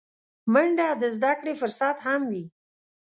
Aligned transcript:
منډه 0.53 0.87
د 1.01 1.03
زدهکړې 1.15 1.53
فرصت 1.61 1.95
هم 2.05 2.21
وي 2.31 2.45